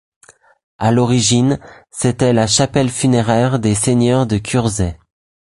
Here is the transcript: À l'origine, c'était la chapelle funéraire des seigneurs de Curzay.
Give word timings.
À 0.79 0.91
l'origine, 0.91 1.59
c'était 1.91 2.33
la 2.33 2.47
chapelle 2.47 2.89
funéraire 2.89 3.59
des 3.59 3.75
seigneurs 3.75 4.25
de 4.25 4.39
Curzay. 4.39 4.97